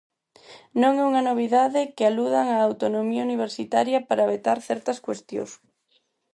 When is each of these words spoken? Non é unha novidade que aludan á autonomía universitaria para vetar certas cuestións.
Non 0.81 0.93
é 1.01 1.03
unha 1.11 1.25
novidade 1.29 1.81
que 1.95 2.03
aludan 2.07 2.45
á 2.55 2.57
autonomía 2.61 3.25
universitaria 3.29 3.99
para 4.07 4.29
vetar 4.33 4.57
certas 4.69 4.97
cuestións. 5.05 5.51